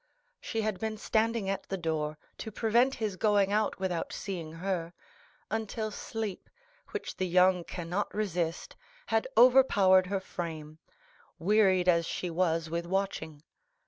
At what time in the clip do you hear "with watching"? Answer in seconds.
12.67-13.43